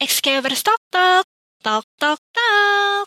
[0.00, 1.28] Excavers Talk Talk,
[1.60, 3.06] Talk Talk Talk.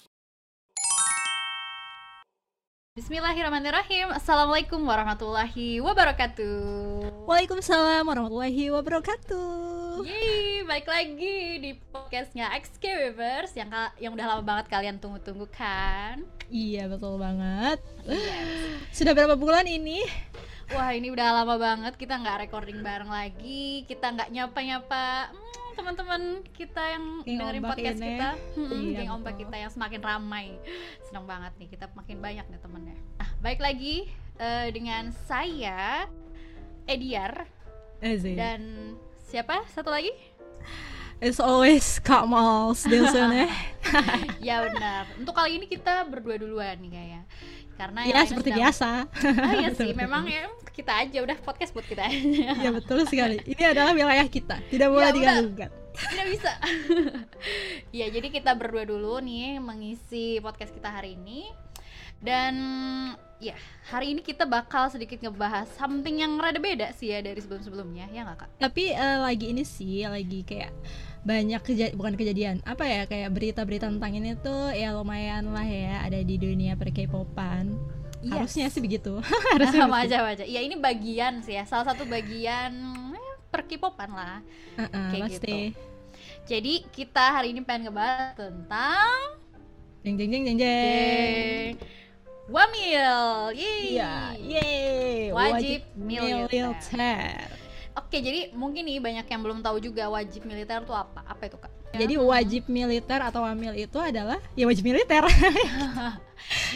[2.93, 10.05] Bismillahirrahmanirrahim Assalamualaikum warahmatullahi wabarakatuh Waalaikumsalam warahmatullahi wabarakatuh.
[10.05, 16.21] Yeay, balik lagi di podcastnya XK Weavers yang, yang udah lama banget kalian tunggu-tunggu kan
[16.53, 17.81] Iya betul banget.
[18.05, 18.85] Yes.
[19.01, 20.05] Sudah berapa bulan ini?
[20.69, 26.21] Wah ini udah lama banget kita nggak recording bareng lagi Kita nggak nyapa-nyapa hmm, teman-teman
[26.51, 28.07] kita yang Geng dengerin ombak podcast ini.
[28.09, 28.29] kita.
[28.55, 30.47] Hmm, Iya, Geng ombak kita yang semakin ramai.
[31.03, 32.97] Senang banget nih, kita makin banyak nih temennya.
[33.17, 33.95] Nah, baik lagi
[34.37, 36.05] eh, dengan saya
[36.85, 37.47] Ediar.
[38.03, 38.35] Asik.
[38.35, 38.59] dan
[39.23, 39.63] siapa?
[39.71, 40.11] Satu lagi
[41.23, 43.47] As always Kak Mals di sana.
[44.47, 47.23] ya benar untuk kali ini kita berdua duluan nih kayak
[47.73, 48.89] karena ya seperti sedang- biasa.
[49.17, 53.07] ah iya sih Betul, memang ya kita aja udah podcast buat kita aja Ya betul
[53.07, 53.39] sekali.
[53.41, 54.59] Ini adalah wilayah kita.
[54.67, 55.67] Tidak boleh Ya, diganggu.
[55.93, 56.51] tidak bisa
[58.01, 61.45] ya jadi kita berdua dulu nih mengisi podcast kita hari ini
[62.17, 62.53] dan
[63.37, 63.53] ya
[63.87, 68.25] hari ini kita bakal sedikit ngebahas something yang rada beda sih ya dari sebelum-sebelumnya ya
[68.25, 70.73] nggak kak Tapi eh, lagi ini sih lagi kayak
[71.23, 76.03] banyak kejadian bukan kejadian apa ya kayak berita-berita tentang ini tuh ya lumayan lah ya
[76.03, 77.75] ada di dunia per K-popan
[78.23, 78.31] Yes.
[78.39, 79.19] harusnya sih begitu
[79.55, 80.15] harusnya sama begitu.
[80.15, 82.71] aja aja ya ini bagian sih ya salah satu bagian
[83.11, 84.39] eh, perkipopan lah
[84.79, 85.91] Heeh, Kayak pasti gitu.
[86.43, 89.15] Jadi kita hari ini pengen ngebahas tentang
[90.03, 91.71] jeng jeng jeng jeng jeng
[92.43, 93.55] Wamil.
[93.55, 93.95] Yeay.
[93.95, 95.31] Iya, yeay.
[95.31, 96.51] Wajib militer.
[96.51, 97.47] militer.
[97.93, 101.21] Oke, jadi mungkin nih banyak yang belum tahu juga wajib militer itu apa?
[101.23, 101.69] Apa itu, Kak?
[101.93, 102.25] Jadi Ya.
[102.25, 105.21] wajib militer atau wamil itu adalah ya wajib militer.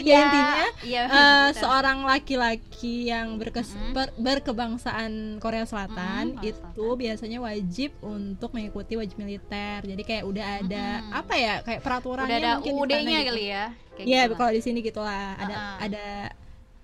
[0.00, 1.60] ya intinya eh, militer.
[1.60, 3.92] seorang laki-laki yang berkes- Mm-mm.
[3.92, 9.84] ber- berkebangsaan Korea Selatan Korea itu biasanya wajib untuk mengikuti wajib militer.
[9.84, 11.20] Jadi kayak udah ada Mm-mm.
[11.20, 13.28] apa ya kayak peraturannya udah ada mungkin UUD-nya gitu.
[13.28, 13.64] kali ya.
[13.98, 15.76] Iya, gitu kalau di sini gitulah ada Uh-uh.
[15.84, 16.06] ada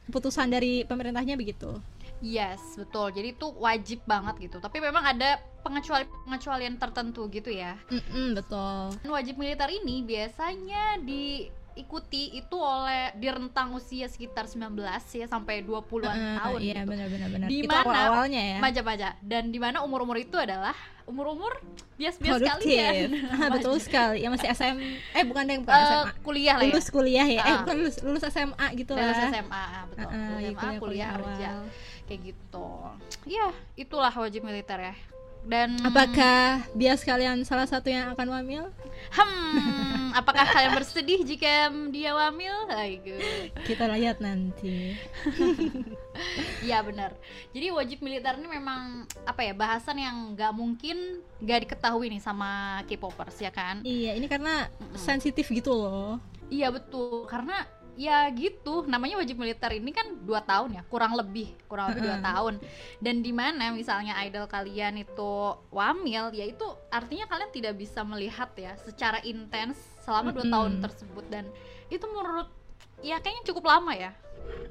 [0.05, 1.81] keputusan dari pemerintahnya begitu.
[2.25, 3.13] Yes, betul.
[3.13, 4.57] Jadi itu wajib banget gitu.
[4.57, 7.77] Tapi memang ada pengecualian-pengecualian tertentu gitu ya.
[7.87, 8.97] Mm-mm, betul.
[8.97, 14.73] Dan wajib militer ini biasanya diikuti itu oleh di rentang usia sekitar 19
[15.13, 16.89] ya sampai 20-an Heeh, tahun iya gitu.
[16.89, 17.47] benar-benar benar.
[17.47, 18.59] Di mana awal-awalnya ya.
[18.59, 19.09] Maja-maja.
[19.21, 20.73] Dan di mana umur-umur itu adalah
[21.05, 21.53] umur-umur
[21.95, 23.13] bias-bias kalian.
[23.35, 24.25] Ah, betul sekali.
[24.25, 24.77] Yang masih SM
[25.13, 26.11] eh bukan deh bukan Eh, SMA.
[26.23, 26.73] kuliah lah ya.
[26.73, 27.43] Lulus kuliah ya.
[27.43, 27.59] Eh Ah.
[27.61, 29.29] bukan lulus lulus SMA gitu Lulus lah.
[29.31, 30.09] SMA, ah, betul.
[30.09, 31.49] Ah, iya, SMA, kuliah, kerja.
[31.53, 31.65] awal.
[32.05, 32.69] Kayak gitu.
[33.25, 34.95] Ya, itulah wajib militer ya.
[35.45, 38.65] Dan Apakah bias kalian salah satu yang akan wamil?
[39.13, 42.65] hmm, apakah kalian bersedih jika dia wamil?
[42.73, 43.13] Aigo.
[43.69, 44.97] Kita lihat nanti.
[46.65, 47.13] Iya benar.
[47.53, 52.81] Jadi wajib militer ini memang apa ya bahasan yang nggak mungkin nggak diketahui nih sama
[52.89, 53.85] K-popers ya kan?
[53.85, 54.97] Iya, ini karena Mm-mm.
[54.97, 56.17] sensitif gitu loh.
[56.49, 57.29] Iya betul.
[57.29, 62.11] Karena ya gitu namanya wajib militer ini kan dua tahun ya kurang lebih kurang lebih
[62.11, 62.55] dua tahun
[62.99, 65.33] dan di mana misalnya idol kalian itu
[65.71, 71.25] wamil ya itu artinya kalian tidak bisa melihat ya secara intens selama dua tahun tersebut
[71.31, 71.47] dan
[71.87, 72.51] itu menurut
[72.99, 74.11] ya kayaknya cukup lama ya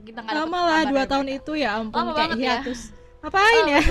[0.04, 1.40] kita nggak Lama lah dua tahun mereka.
[1.42, 2.60] itu ya ampun Lama kayak ya.
[2.62, 2.82] hiatus.
[3.24, 3.82] Ngapain Oh, ya?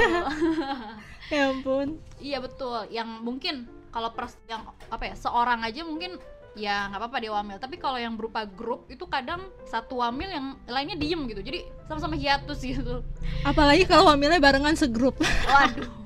[1.35, 1.87] ya ampun.
[2.21, 6.21] Iya betul, yang mungkin kalau pers yang apa ya seorang aja mungkin
[6.53, 7.57] ya nggak apa-apa dia wamil.
[7.57, 11.41] Tapi kalau yang berupa grup itu kadang satu wamil yang lainnya diem gitu.
[11.41, 13.01] Jadi sama-sama hiatus gitu.
[13.45, 15.17] Apalagi kalau wamilnya barengan segrup.
[15.49, 15.89] Waduh.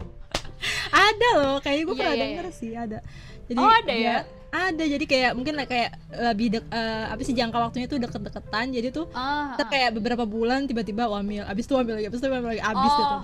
[1.10, 2.98] ada loh, kayaknya gue Iya, pernah iya, denger sih ada.
[3.46, 4.16] Jadi Oh, ada ya?
[4.46, 5.90] Ada, jadi kayak mungkin lah kayak
[6.32, 8.72] lebih dek, eh, apa sih jangka waktunya tuh deket-deketan.
[8.72, 9.68] Jadi tuh Ah, ah.
[9.68, 12.96] kayak beberapa bulan tiba-tiba wamil, abis itu wamil lagi, abis itu wamil lagi, abis oh,
[12.96, 13.16] gitu.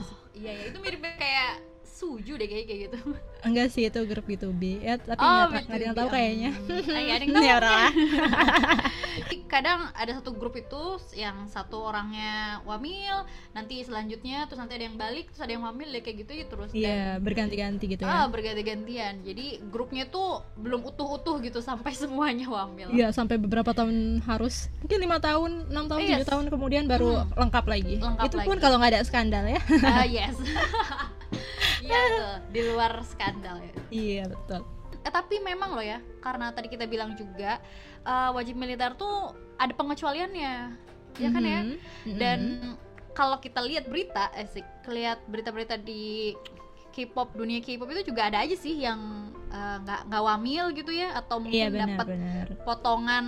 [0.42, 1.71] Iya, iya itu mirip kayak
[2.02, 2.98] suju deh kayak gitu.
[3.40, 6.00] Enggak sih itu grup gitu B ya, tapi Oh, nggak ada yang B2B.
[6.02, 6.50] tahu kayaknya.
[6.82, 7.42] Iya, ada yang tahu.
[9.46, 10.80] Kadang ada satu grup itu
[11.12, 15.84] yang satu orangnya wamil, nanti selanjutnya terus nanti ada yang balik, terus ada yang wamil
[15.86, 16.70] ya kayak gitu ya terus.
[16.72, 18.32] Iya, berganti-ganti gitu Ah, ya.
[18.32, 19.20] berganti-gantian.
[19.20, 22.88] Jadi grupnya tuh belum utuh-utuh gitu sampai semuanya wamil.
[22.90, 26.10] Iya, sampai beberapa tahun harus mungkin lima tahun, enam tahun, Yes.
[26.18, 27.28] tujuh tahun kemudian baru Hmm.
[27.38, 27.94] lengkap lagi.
[27.98, 28.48] Lengkap itu lagi.
[28.48, 29.60] pun kalau nggak ada skandal ya.
[29.84, 30.32] Ah, yes.
[31.82, 33.72] Iya tuh, di luar skandal ya.
[33.90, 34.62] iya, betul.
[35.02, 37.58] Eh, tapi memang loh ya, karena tadi kita bilang juga
[38.06, 40.54] eh, wajib militer tuh ada pengecualiannya.
[41.20, 41.60] Ya kan ya?
[41.60, 41.76] Mhm,
[42.08, 42.16] mhm.
[42.16, 42.40] Dan
[43.12, 46.32] kalau kita lihat berita, eh sih, lihat berita-berita di
[46.92, 51.16] K-pop dunia K-pop itu juga ada aja sih yang eh, nggak nggak wamil gitu ya
[51.16, 52.06] atau iya mungkin benar dapat
[52.68, 53.26] potongan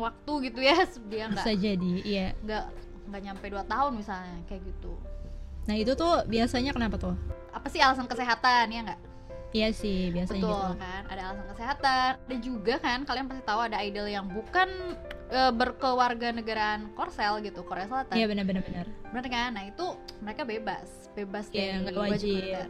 [0.00, 0.76] waktu gitu ya
[1.12, 2.26] dia nggak Bisa jadi, iya.
[2.40, 2.64] nggak
[3.12, 4.96] nggak nyampe 2 tahun misalnya kayak gitu
[5.62, 7.16] Nah, itu tuh biasanya kenapa tuh?
[7.52, 9.00] apa sih alasan kesehatan ya nggak
[9.52, 10.80] Iya sih biasanya Betul gitu.
[10.80, 12.10] kan, ada alasan kesehatan.
[12.24, 14.68] Dan juga kan kalian pasti tahu ada idol yang bukan
[15.28, 18.16] eh, berkeluarga negaraan Korsel gitu, Korea Selatan.
[18.16, 18.86] Iya benar-benar benar.
[19.12, 19.52] Bener kan?
[19.52, 19.84] Nah itu
[20.18, 22.32] mereka bebas, bebas Iya, dari wajib.
[22.32, 22.68] militer.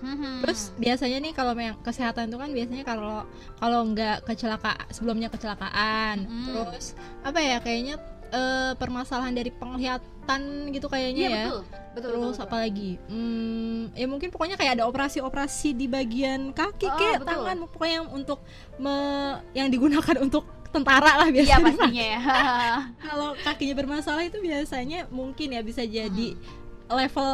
[0.00, 0.40] Hmm.
[0.40, 3.16] Terus biasanya nih kalau yang kesehatan itu kan biasanya kalau
[3.56, 6.46] kalau nggak kecelakaan sebelumnya kecelakaan, Mm.
[6.46, 7.96] terus apa ya kayaknya
[8.30, 11.44] eh, permasalahan dari penglihatan gitu kayaknya iya ya.
[11.44, 11.60] betul,
[11.90, 12.10] betul.
[12.10, 12.90] Terus betul, apa lagi?
[13.06, 17.28] Hmm, ya mungkin pokoknya kayak ada operasi-operasi di bagian kaki, Oh, kayak betul.
[17.28, 18.38] tangan, pokoknya yang untuk
[18.76, 21.66] me- yang digunakan untuk tentara lah Iya biasanya.
[21.66, 22.20] pastinya ya.
[23.04, 26.38] Kalau kakinya bermasalah itu biasanya mungkin ya bisa jadi
[26.86, 26.96] Hmm.
[26.96, 27.30] level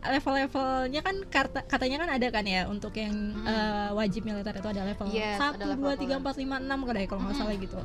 [0.00, 3.42] level levelnya kan kata- katanya kan ada kan ya untuk yang Hmm.
[3.44, 7.34] eh, wajib militer itu ada level satu dua tiga empat lima enam kalau nggak Hmm.
[7.36, 7.78] salah gitu.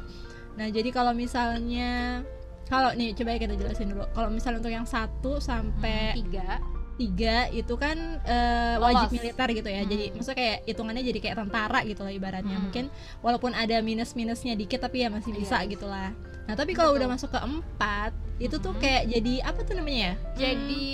[0.53, 2.21] Nah jadi kalau misalnya
[2.67, 4.05] kalau nih coba ya kita jelasin dulu.
[4.09, 6.59] Kalau misalnya untuk yang satu sampai tiga.
[6.97, 7.93] tiga itu kan
[8.25, 8.81] Lolos.
[8.81, 9.81] wajib militer gitu ya.
[9.83, 10.13] Jadi Hmm.
[10.17, 12.57] maksudnya kayak hitungannya jadi kayak tentara gitu lah ibaratnya.
[12.57, 12.63] Hmm.
[12.67, 12.85] Mungkin
[13.21, 15.69] walaupun ada minus-minusnya dikit tapi ya masih bisa Iya.
[15.69, 16.09] gitulah.
[16.47, 18.81] Nah, tapi kalau udah masuk ke empat itu tuh Hmm.
[18.81, 20.13] kayak jadi apa tuh namanya ya?
[20.39, 20.85] Jadi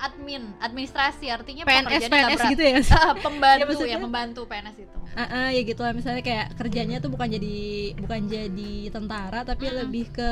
[0.00, 2.76] admin, administrasi artinya PNS PNS gitu ya.
[2.96, 4.96] Ah, pembantu Ya, ya, pembantu PNS itu.
[5.12, 7.58] Ah, ah, ya gitu lah misalnya kayak kerjanya tuh bukan jadi
[8.00, 9.78] bukan jadi tentara tapi Mm-mm.
[9.84, 10.30] lebih ke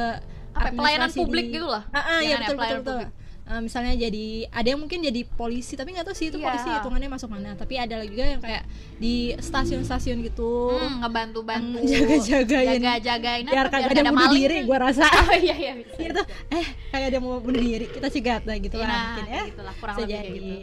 [0.51, 1.83] Apa ya, pelayanan publik di- gitu lah.
[1.89, 2.99] Ah, ah, Jangan ya betul betul pelayanan betul.
[2.99, 3.17] publik.
[3.49, 6.45] Eh, misalnya jadi ada yang mungkin jadi polisi tapi nggak tahu sih itu Iya.
[6.45, 8.61] polisi hitungannya masuk mana tapi ada juga yang kayak
[8.95, 11.81] di stasiun-stasiun gitu Hmm, ngebantu-bantu.
[11.81, 15.97] Hmm, jaga-jagain Jaga-jagain biar kagak nggak ada bunuh diri gua rasa Oh iya iya bisa.
[15.97, 19.43] gitu eh kayak ada mau bunuh diri kita cegat lah gitu lah Nah, mungkin ya
[19.47, 20.55] gitulah, kurang bisa lebih jadi gitu.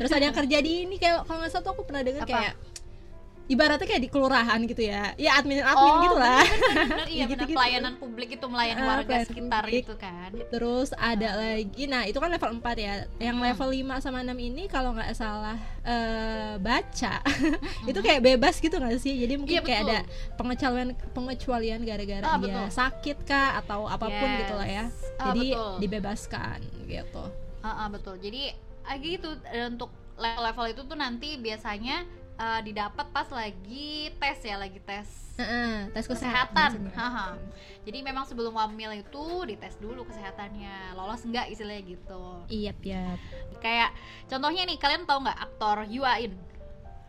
[0.00, 2.52] terus ada yang kerja di ini kayak kalau nggak salah tuh aku pernah dengar kayak
[3.46, 7.46] ibaratnya kayak di kelurahan gitu ya ya admin admin Oh, gitu lah Bener, iya benar
[7.46, 7.56] Gitu-gitu.
[7.56, 9.74] pelayanan publik itu melayani Ah, warga sekitar publik.
[9.80, 10.30] gitu kan.
[10.48, 13.46] terus ada lagi nah itu kan level 4 ya yang Hmm.
[13.46, 17.14] level 5 sama 6 ini kalau nggak salah eh, baca
[17.90, 19.90] itu kayak bebas gitu nggak sih jadi mungkin Iya, kayak betul.
[19.90, 19.98] ada
[20.36, 22.66] pengecualian pengecualian gara-gara Ah, dia betul.
[22.70, 24.38] sakit kah atau apa pun Yes.
[24.40, 24.84] gitu lah ya
[25.16, 25.72] Ah, jadi betul.
[25.80, 27.24] dibebaskan gitu
[27.60, 28.16] Ah, ah, betul.
[28.16, 28.48] Jadi
[28.82, 29.28] ah, gitu
[29.66, 32.08] untuk level-level itu tuh nanti biasanya
[32.40, 36.88] eh, didapat pas lagi tes ya, lagi tes Heeh, tes kesehatan.
[36.88, 37.36] kesehatan.
[37.80, 42.24] Jadi memang sebelum hamil itu dites dulu kesehatannya, lolos enggak istilahnya gitu.
[42.46, 43.16] iya iya
[43.56, 43.92] Kayak
[44.26, 46.32] contohnya nih, kalian tahu nggak aktor Yuain?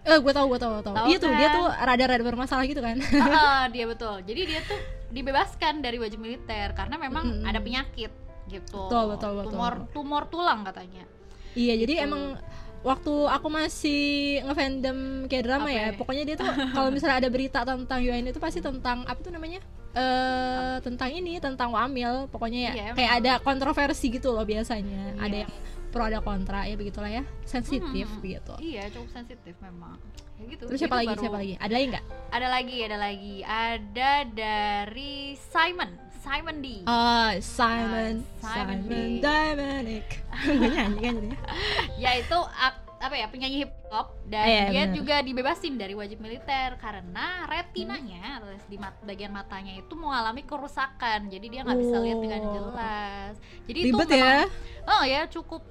[0.01, 1.53] eh gue tau gue tau tau Tahu iya tuh dia kan?
[1.53, 4.17] tuh rada-rada bermasalah gitu kan ah, dia betul.
[4.25, 7.45] Jadi dia tuh dibebaskan dari wajib militer karena memang Mm-mm.
[7.45, 8.09] ada penyakit
[8.49, 8.81] gitu.
[8.89, 9.53] Betul, betul, betul.
[9.53, 11.05] Tumor tumor tulang katanya.
[11.53, 12.05] Iya, jadi Gitu.
[12.09, 12.33] emang
[12.81, 14.01] waktu aku masih
[14.41, 15.91] ngefandom kayak drama Apa ya, ya?
[15.93, 19.61] pokoknya dia tuh kalau misalnya ada berita tentang UN itu pasti tentang apa tuh namanya?
[19.91, 25.19] eh tentang ini, tentang wamil, pokoknya ya Iya, kayak ada kontroversi gitu loh biasanya.
[25.19, 25.43] Ada Iya.
[25.43, 25.51] yang
[25.91, 28.55] pro ada kontra ya begitulah ya, sensitif Hmm, gitu.
[28.57, 29.99] Iya, cukup sensitif memang.
[30.39, 30.63] Ya gitu.
[30.63, 31.11] Terus siapa lagi?
[31.11, 31.53] baru- Siapa lagi?
[31.59, 32.05] Ada lagi nggak?
[32.31, 33.35] Ada lagi, ada lagi.
[33.43, 35.91] Ada dari Simon,
[36.21, 36.85] Simon D.
[36.85, 38.93] Oh, Simon, Ah, Simon Simon, D.
[39.19, 40.07] Dominic.
[40.45, 41.39] Gue nyanyi kan jadinya.
[41.97, 44.93] Yaitu ak- apa ya penyanyi hip hop dan Iya, dia benar.
[44.93, 48.61] juga dibebasin dari wajib militer karena retinanya Hmm.
[48.63, 52.53] di mat- bagian matanya itu mengalami kerusakan jadi dia nggak bisa lihat dengan Oh.
[52.53, 53.33] jelas
[53.65, 54.45] jadi Ribet itu memang, ya.
[54.85, 55.65] oh ya cukup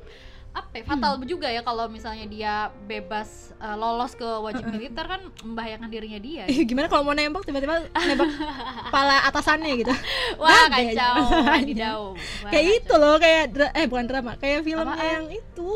[0.51, 2.55] apa ya, fatal juga ya kalau misalnya dia
[2.85, 7.47] bebas eh, lolos ke wajib militer kan membahayakan dirinya dia Ih, Gimana kalau mau nembak
[7.47, 8.29] tiba-tiba nembak
[8.87, 9.95] kepala atasannya gitu?
[10.37, 11.15] wah aja kacau
[11.55, 12.79] wadidaw Wah, kayak kacau.
[12.81, 15.07] itu loh kayak eh bukan drama kayak filmnya Apaan?
[15.13, 15.71] yang itu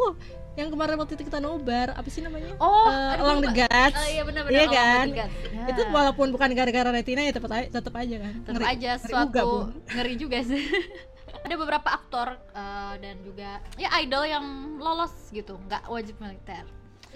[0.54, 3.42] yang kemarin waktu itu kita nobar apa sih namanya oh aduh, lupa.
[3.42, 5.06] the Gods Oh, iya benar-benar Iya Along the kan?
[5.10, 5.26] Ya.
[5.70, 9.50] itu walaupun bukan gara-gara retina ya tetap aja tetap aja kan tetap aja suatu
[9.90, 10.62] ngeri juga sih
[11.44, 14.46] ada beberapa aktor eh, dan juga ya idol yang
[14.76, 16.64] lolos gitu nggak wajib militer.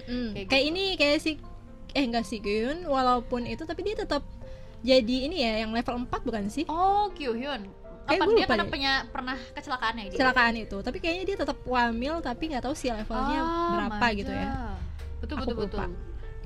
[0.00, 0.70] Mm, kayak kayak gitu.
[0.70, 1.30] ini kayak si
[1.90, 4.23] eh enggak sih Gyun walaupun itu tapi dia tetap
[4.78, 6.62] jadi ini ya yang level 4 bukan sih?
[6.66, 7.66] Oh Kyo Hyun
[8.06, 8.70] Eh, apa dia lupa deh.
[8.70, 12.73] punya pernah kecelakaan ya dia kecelakaan itu tapi kayaknya dia tetap wamil tapi nggak tahu
[12.73, 14.49] sih levelnya Ah, berapa gitu ya.
[15.18, 15.80] Betul Aku betul betul.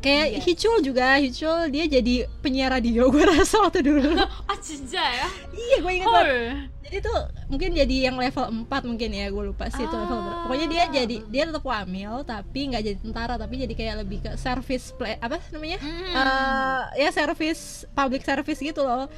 [0.01, 0.39] kayak Iya.
[0.41, 4.11] Hicul juga Hicul dia jadi penyiar radio gue rasa waktu dulu
[4.63, 5.27] ah cinta ya?
[5.51, 6.37] Iya gue ingat banget.
[6.83, 10.43] Jadi tuh mungkin jadi yang level 4 mungkin ya gue lupa sih itu level berapa
[10.45, 10.89] pokoknya dia Ah.
[10.93, 15.19] jadi dia tetap wamil tapi nggak jadi tentara tapi jadi kayak lebih ke service play
[15.19, 15.79] apa namanya?
[15.79, 16.13] Hmm.
[16.15, 19.11] Eh, ya service public service gitu loh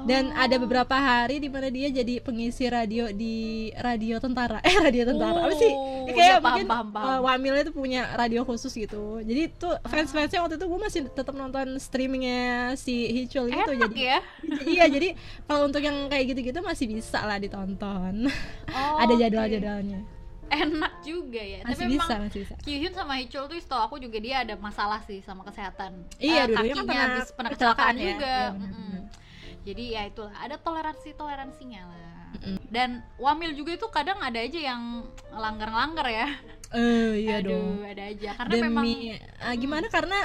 [0.00, 0.38] dan Oh.
[0.38, 3.34] ada beberapa hari di mana dia jadi pengisi radio di
[3.74, 7.06] radio tentara eh radio tentara apa sih Oh, Ya, kayak paham, mungkin paham, paham.
[7.06, 11.00] eh, wamilnya tuh punya radio khusus gitu jadi tuh fans fansnya waktu itu gue masih
[11.06, 12.40] tetap nonton streamingnya
[12.74, 14.18] si Hicul gitu enak jadi ya
[14.74, 15.08] iya jadi
[15.44, 18.30] kalau untuk yang kayak gitu-gitu masih bisa lah ditonton
[18.68, 19.20] Oh, ada oke.
[19.20, 20.00] jadwal-jadwalnya
[20.48, 21.60] enak juga ya.
[21.60, 24.56] masih Tapi bisa emang masih bisa Kyuhyun sama Hichul tuh setahu aku juga dia ada
[24.56, 26.08] masalah sih sama kesehatan.
[26.16, 28.08] Iya, Eh, dulu-dulunya kan kakinya pernah habis pernah kecelakaan kecelakaan ya.
[28.08, 28.24] juga.
[28.24, 28.56] Iya, Mm-mm.
[28.56, 29.04] benar-benar.
[29.68, 32.16] Jadi ya itulah ada toleransi toleransinya lah.
[32.66, 36.28] Dan wamil juga itu kadang ada aja yang langgar-langgar ya.
[36.70, 38.30] eh iya Aduh, dong ada aja.
[38.34, 38.84] Karena demi memang
[39.38, 40.18] ah, gimana karena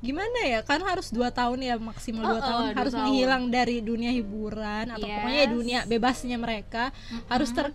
[0.00, 3.04] gimana ya kan harus dua tahun ya maksimal dua Oh, oh, tahun dua harus tahun.
[3.04, 5.52] menghilang dari dunia hiburan atau pokoknya Yes.
[5.52, 6.94] dunia bebasnya mereka
[7.26, 7.74] harus ter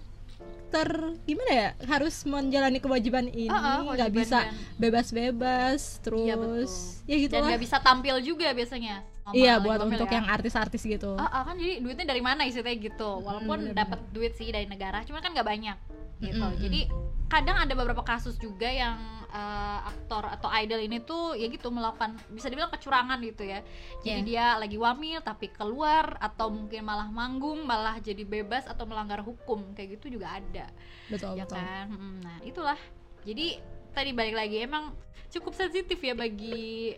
[0.67, 0.89] ter
[1.24, 4.39] gimana ya harus menjalani kewajiban ini Oh, oh, nggak kewajiban bisa
[4.75, 7.05] bebas-bebas Iya, terus betul.
[7.05, 8.95] ya gitu dan nggak bisa tampil juga biasanya.
[9.32, 10.22] Iya buat untuk ya.
[10.22, 13.10] yang artis-artis gitu Ah, ah, kan jadi duitnya dari mana istilahnya gitu.
[13.20, 13.79] Walaupun bener-bener.
[13.82, 15.77] dapat duit sih dari negara, cuman kan nggak banyak
[16.22, 16.46] gitu.
[16.46, 16.62] Mm-mm.
[16.62, 16.79] Jadi
[17.25, 18.94] kadang ada beberapa kasus juga yang
[19.27, 23.60] eh, aktor atau idol ini tuh ya gitu melakukan bisa dibilang kecurangan gitu ya.
[24.00, 24.24] Jadi Iya.
[24.24, 29.74] dia lagi wamil tapi keluar atau mungkin malah manggung, malah jadi bebas atau melanggar hukum
[29.74, 30.70] kayak gitu juga ada
[31.05, 32.79] betul ya betul kan Mm, nah itulah
[33.22, 33.60] jadi
[33.91, 34.89] tadi balik lagi emang
[35.29, 36.96] cukup sensitif ya bagi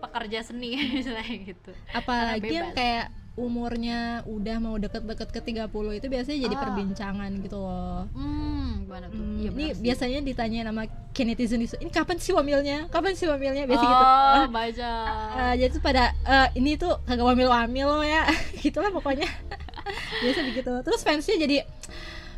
[0.00, 1.70] pekerja seni misalnya gitu.
[1.90, 5.66] Apalagi yang kayak umurnya udah mau deket-deket ke 30
[5.98, 6.62] itu biasanya jadi Ah.
[6.62, 8.06] perbincangan gitu loh.
[8.14, 9.18] Hmm gimana tuh?
[9.18, 9.80] Hmm, Iya, ini sih.
[9.82, 10.82] biasanya ditanya nama
[11.16, 12.86] netizen itu ini kapan sih wamilnya?
[12.94, 13.66] Kapan sih wamilnya?
[13.66, 14.92] Biasa oh, gitu Ah, baca.
[15.34, 18.22] Ah, jadi tuh pada eh, ini tuh kagak wamil wamil lo ya
[18.62, 19.26] gitulah pokoknya.
[20.22, 20.70] Biasa begitu.
[20.86, 21.56] Terus fansnya jadi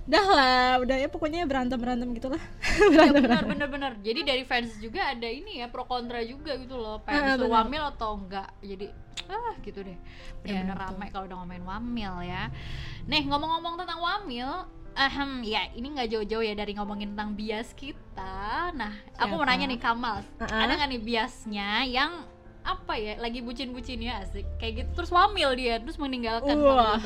[0.07, 2.39] dah lah udah ya pokoknya berantem berantem gitulah.
[2.77, 3.93] Ya berantem benar berantem benar benar.
[4.01, 7.03] Jadi dari fans juga ada ini ya pro kontra juga gitu loh.
[7.03, 7.59] Ah, pengen disuruh benar.
[7.67, 8.49] wamil atau enggak.
[8.63, 8.87] Jadi
[9.27, 9.99] ah gitu deh.
[10.47, 10.87] Ya, benar-benar betul.
[10.95, 12.43] ramai kalau udah ngomongin wamil ya.
[13.05, 14.51] Nih ngomong-ngomong tentang wamil
[14.97, 18.73] Ahem, ya ini nggak jauh-jauh ya dari ngomongin tentang bias kita.
[18.73, 19.53] Nah, aku mau Siapa?
[19.53, 22.25] nanya nih Kamal, Ah, ada nggak nih biasnya yang
[22.67, 26.99] apa ya lagi bucin-bucinnya asik kayak gitu terus wamil dia terus meninggalkan Wah.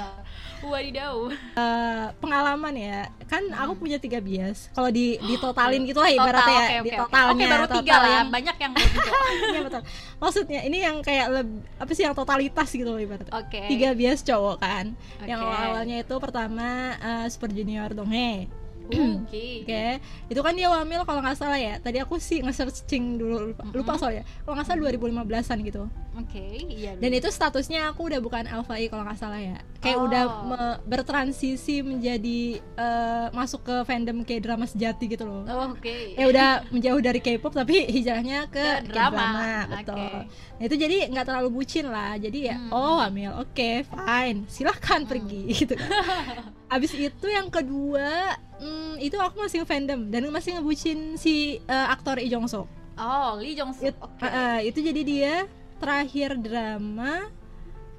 [0.61, 1.33] Wadidaw.
[1.33, 3.81] Eh, pengalaman ya kan aku Hmm.
[3.81, 7.67] punya tiga bias kalau di ditotalin gitu lah ibaratnya ya oke, di totalnya Oke, baru
[7.67, 8.73] tiga total lah yang banyak yang
[9.53, 9.83] iya betul
[10.19, 13.61] maksudnya ini yang kayak leb- apa sih yang totalitas gitu loh ibaratnya Oke.
[13.69, 14.85] tiga bias cowok kan
[15.23, 15.57] yang Oke.
[15.63, 18.60] awalnya itu pertama eh, Super Junior Donghae
[18.91, 19.63] Oke.
[19.63, 19.85] Oke,
[20.27, 21.77] itu kan dia wamil kalau nggak salah ya.
[21.77, 24.23] Tadi aku sih nge-searching dulu lupa, lupa soalnya.
[24.41, 25.83] Kalau nggak salah 2015-an gitu.
[26.13, 26.93] Oke, iya.
[26.95, 29.57] Dan itu statusnya aku udah bukan Alfai kalau nggak salah ya.
[29.79, 30.07] Kayak Oh.
[30.07, 35.43] udah me- bertransisi menjadi eh, masuk ke fandom kayak drama sejati gitu loh.
[35.45, 36.13] Oh, Oke.
[36.15, 39.17] Ya udah menjauh dari K-pop tapi hijrahnya ke Ke drama.
[39.17, 40.15] K-drama, betul.
[40.53, 42.15] Nah, itu jadi nggak terlalu bucin lah.
[42.15, 42.71] Jadi ya, Hmm.
[42.71, 45.73] oh hamil, oke, fine, silahkan pergi gitu.
[45.73, 45.89] kan.
[46.75, 52.21] Abis itu yang kedua, hmm, itu aku masih fandom dan masih ngebucin si eh, aktor
[52.21, 52.69] Lee Jong Suk.
[52.95, 53.89] Oh, Lee Jong Suk.
[53.89, 54.21] It- Oke.
[54.21, 55.35] eh, eh, itu jadi dia
[55.77, 57.27] terakhir drama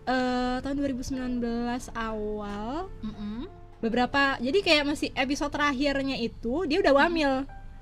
[0.04, 1.42] eh, tahun 2019
[1.92, 2.90] awal.
[3.02, 3.50] Mm-mm.
[3.82, 7.32] Beberapa, jadi kayak masih episode terakhirnya itu dia udah wamil.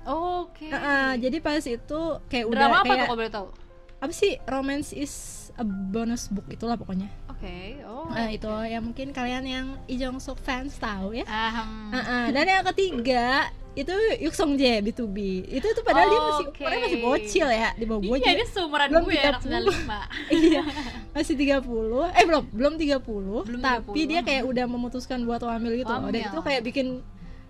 [0.08, 0.64] Oke.
[0.64, 3.48] Eh, eh, jadi pas itu kayak udah Drama apa tuh kayak kalau boleh tahu?
[4.00, 5.12] apa sih romance is
[5.60, 7.12] a bonus book itulah pokoknya.
[7.40, 7.80] Oke.
[7.88, 8.04] Oh.
[8.12, 11.24] Nah, itu ya mungkin kalian yang Lee Jong Suk fans tahu ya.
[11.24, 11.88] Ahem.
[11.96, 15.48] Heeh, dan yang ketiga itu Yuk Song Jae B2B.
[15.48, 18.16] Itu tuh padahal dia masih umurnya masih bocil ya di bawah gue.
[18.20, 19.72] Iya, dia seumuran belum gue ya, anak 30.
[19.72, 20.36] 95.
[20.52, 20.62] iya.
[21.16, 22.18] Masih 30.
[22.18, 23.48] Eh belum, belum 30.
[23.48, 24.10] Belum tapi 30.
[24.10, 25.88] dia kayak udah memutuskan buat wamil gitu.
[25.88, 26.12] loh.
[26.12, 27.00] Dan itu kayak bikin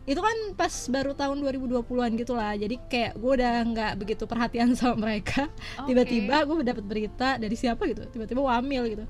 [0.09, 2.57] itu kan pas baru tahun 2020-an gitu lah.
[2.57, 5.47] Jadi kayak gue udah nggak begitu perhatian sama mereka.
[5.81, 5.93] Oke.
[5.93, 8.09] Tiba-tiba gue dapat berita dari siapa gitu.
[8.09, 9.05] Tiba-tiba wamil gitu.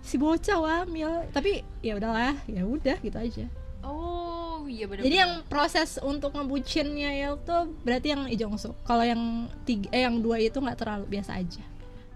[0.00, 1.26] Si bocah wamil.
[1.34, 3.46] Tapi ya udahlah, ya udah gitu aja.
[3.86, 5.06] Oh, iya benar.
[5.06, 8.74] Jadi yang proses untuk ngebucinnya ya tuh berarti yang Jong Suk.
[8.82, 11.62] Kalau yang tiga, eh yang dua itu nggak terlalu biasa aja.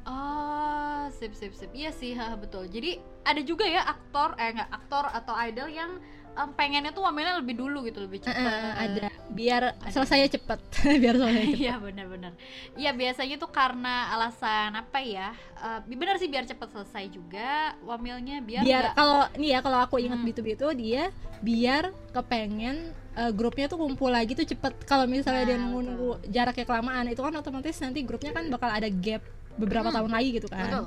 [0.09, 1.71] Oh, sip sip sip.
[1.71, 2.67] Iya sih, ha, betul.
[2.67, 6.01] Jadi ada juga ya aktor eh enggak aktor atau idol yang
[6.33, 8.53] em, pengennya tuh wamilnya lebih dulu gitu, lebih Eh, cepat.
[8.53, 10.59] eh, ada biar selesai cepet,
[10.97, 11.59] biar selesai cepet.
[11.65, 12.33] Iya benar-benar.
[12.75, 15.35] Iya biasanya tuh karena alasan apa ya?
[15.57, 17.51] Eh, benar sih biar cepat selesai juga
[17.83, 20.27] wamilnya biar, biar nggak- kalau nih ya kalau aku ingat Hmm.
[20.27, 21.03] B2B itu dia
[21.41, 22.77] biar kepengen
[23.13, 24.85] eh, grupnya tuh kumpul lagi tuh cepet.
[24.85, 28.87] Kalau misalnya dia Nah, nunggu-nunggu jaraknya kelamaan itu kan otomatis nanti grupnya kan bakal ada
[28.89, 29.21] gap
[29.53, 29.97] beberapa Hmm.
[29.99, 30.63] tahun lagi gitu kan.
[30.65, 30.85] betul.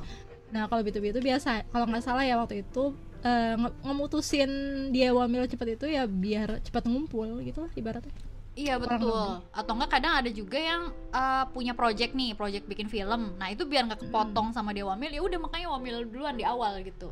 [0.50, 4.51] Nah kalau B2B itu biasa kalau nggak salah ya waktu itu eh, nge- ngemutusin
[4.89, 8.12] dia wamil cepet itu ya biar cepet ngumpul gitu lah ibaratnya.
[8.53, 9.30] Iya Kurang betul.
[9.50, 13.34] Atau enggak kadang ada juga yang eh, punya project nih, project bikin film.
[13.34, 14.56] Nah, itu biar nggak kepotong Hmm.
[14.56, 17.10] sama dia wamil, ya udah makanya wamil duluan di awal gitu.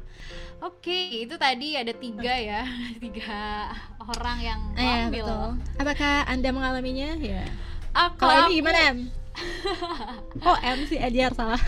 [0.60, 2.62] Oke, itu tadi ada tiga ya,
[3.04, 5.26] tiga orang yang Eh, ya, wamil.
[5.26, 5.50] betul.
[5.80, 7.18] Apakah anda mengalaminya?
[7.18, 7.42] Ya.
[7.90, 8.98] Ah, Kalau kalau ini aku- gimana em?
[10.48, 11.60] oh M si Ediar salah.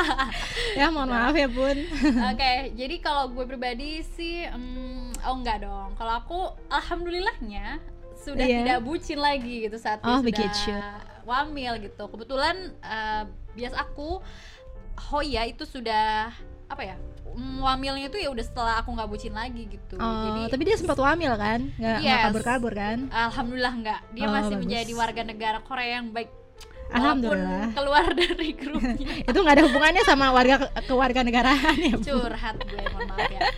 [0.78, 1.76] ya mohon maaf ya bun.
[2.32, 5.92] Oke, jadi kalau gue pribadi sih, mm, oh enggak dong.
[5.94, 7.78] Kalau aku, alhamdulillahnya
[8.16, 8.58] sudah Iya.
[8.64, 10.48] tidak bucin lagi gitu saat Oh, sudah
[11.22, 12.04] wamil gitu.
[12.06, 14.20] Kebetulan eh, bias aku
[15.10, 16.30] Hoya itu sudah
[16.64, 16.96] apa ya?
[17.26, 19.98] mm, Wamilnya itu ya udah setelah aku nggak bucin lagi gitu.
[19.98, 21.66] Oh, Jadi tapi dia sempat wamil kan?
[21.74, 22.22] Nggak Yes.
[22.24, 22.98] kabur-kabur kan?
[23.10, 24.00] alhamdulillah nggak.
[24.14, 24.62] Dia Oh, masih bagus.
[24.64, 26.30] menjadi warga negara Korea yang baik.
[26.94, 27.50] Alhamdulillah.
[27.66, 28.96] Walaupun keluar dari grupnya.
[29.28, 32.02] Itu nggak ada hubungannya sama warga kewarganegaraan ya, Bu?
[32.02, 33.40] curhat gue mohon maaf ya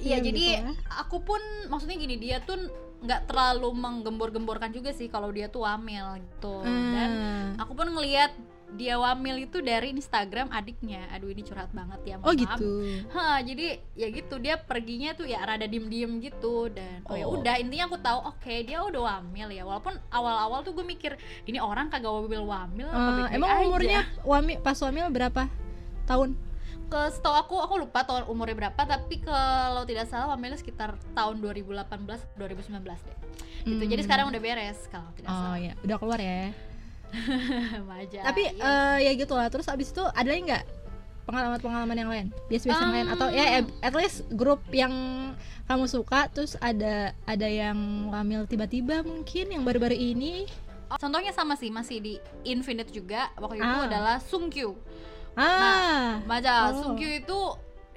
[0.00, 0.74] Iya Iya, jadi betul.
[0.96, 2.56] aku pun maksudnya gini dia tuh
[3.00, 7.48] nggak terlalu menggembor-gemborkan juga sih kalau dia tuh wamil gitu dan Hmm.
[7.56, 8.32] aku pun ngelihat
[8.72, 12.38] dia wamil itu dari Instagram adiknya aduh ini curhat banget ya Oh maaf.
[12.38, 12.70] gitu.
[13.10, 17.34] Hah, jadi ya gitu dia perginya tuh ya rada diem-diem gitu dan oh, ya Oh.
[17.34, 21.58] udah intinya aku tahu oke dia udah wamil ya walaupun awal-awal tuh gue mikir ini
[21.58, 23.62] orang kagak wamil wamil apa Eh, emang aja.
[23.64, 25.42] umurnya wamil pas wamil berapa
[26.04, 26.38] tahun?
[26.86, 31.38] ke setahu aku aku lupa tahun umurnya berapa tapi kalau tidak salah wamilnya sekitar tahun
[31.38, 31.86] 2018
[32.34, 33.18] 2019 deh
[33.62, 34.02] gitu jadi Hmm.
[34.02, 36.50] sekarang udah beres kalau tidak Oh salah ya, udah keluar ya.
[38.28, 38.96] Tapi iya.
[38.96, 39.48] eh, ya gitu lah.
[39.48, 40.64] Terus abis itu ada lagi nggak
[41.24, 42.26] pengalaman-pengalaman yang lain?
[42.48, 43.66] Biasa-biasa yang lain atau ya Um.
[43.80, 44.92] at least grup yang
[45.64, 47.78] kamu suka terus ada ada yang
[48.10, 50.50] wamil tiba-tiba mungkin yang baru-baru ini.
[50.90, 53.86] Oh, contohnya sama sih masih di Infinite juga waktu itu Ah.
[53.86, 54.74] adalah Sungkyu
[55.38, 56.18] Ah.
[56.26, 56.82] Maja Oh.
[56.82, 57.38] Sungkyu itu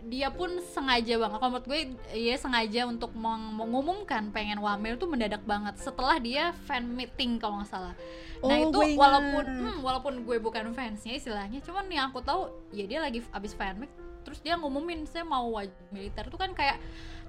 [0.03, 1.38] dia pun sengaja banget.
[1.39, 1.79] Kalau menurut gue
[2.12, 7.63] dia sengaja untuk meng- mengumumkan pengen wamil tuh mendadak banget setelah dia fan meeting kalau
[7.63, 7.95] nggak salah.
[8.43, 12.83] Nah Oh, itu walaupun hmm, walaupun gue bukan fansnya istilahnya cuman yang aku tahu ya
[12.83, 13.91] dia lagi abis fan meet
[14.24, 16.27] terus dia ngumumin saya mau wajib militer.
[16.27, 16.79] Tuh kan kayak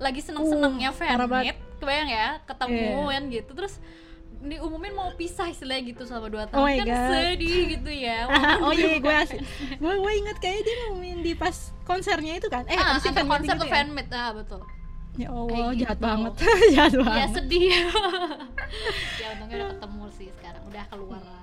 [0.03, 2.29] lagi seneng senengnya Uh, fan meet kebayang ya?
[2.43, 3.51] Ketemu kan gitu.
[3.55, 3.75] Terus
[4.41, 7.11] diumumin mau pisah istilahnya gitu selama dua Oh tahun my kan God.
[7.13, 8.19] sedih gitu ya.
[8.65, 9.17] Oh iya gue
[9.79, 12.65] gue gue inget kayak dia ngomongin di pas konsernya itu kan.
[12.67, 13.13] Eh ah, konser
[13.55, 13.73] gitu ya?
[13.73, 14.61] fan meet ah betul.
[15.15, 16.07] Ya Allah Kayak jahat gitu.
[16.07, 16.33] banget.
[16.75, 17.29] Jahat ya banget.
[17.33, 17.71] sedih.
[19.23, 20.63] Ya untungnya udah ketemu sih sekarang.
[20.67, 21.43] Udah keluar lah.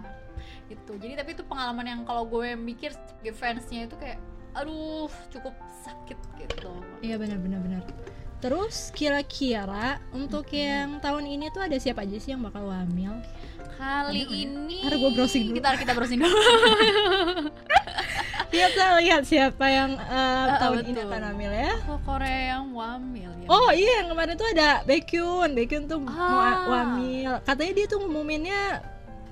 [0.67, 0.91] Gitu.
[0.99, 2.91] Jadi tapi itu pengalaman yang kalau gue mikir
[3.31, 4.19] fansnya itu kayak
[4.51, 6.71] aduh cukup sakit gitu.
[6.99, 7.81] Iya benar-benar benar.
[8.41, 13.13] Terus kira-kira untuk yang tahun ini tuh ada siapa aja sih yang bakal wamil?
[13.71, 14.37] kali nggak ya?
[14.37, 15.55] ini Ntar gue browsing dulu.
[15.55, 16.37] kita kita browsing dulu
[18.51, 21.07] Kita lihat siapa yang eh, Ah, tahun ini betul.
[21.07, 21.71] akan wamil ya.
[21.87, 26.13] oh Korea yang wamil ya Oh iya yang kemarin tuh ada Baekhyun, Baekhyun tuh mau
[26.13, 26.67] Ah.
[26.67, 27.31] wamil.
[27.41, 28.61] Katanya dia tuh ngumuminnya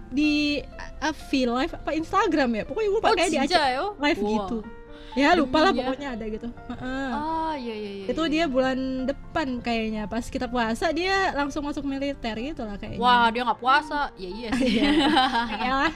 [0.09, 0.63] di
[0.97, 2.63] uh, V live apa Instagram ya.
[2.63, 4.31] Pokoknya gue oh pakai di acara Jinja ya live Wow.
[4.31, 4.57] gitu.
[5.19, 5.77] Ya lupa lah ya.
[5.83, 6.47] pokoknya ada gitu.
[6.47, 7.09] Heeh.
[7.11, 8.31] oh iya iya iya itu iya.
[8.31, 13.27] dia bulan depan kayaknya pas kita puasa dia langsung masuk militer gitu lah kayaknya wah
[13.27, 14.79] dia nggak puasa ya iya sih.
[15.65, 15.91] Ya.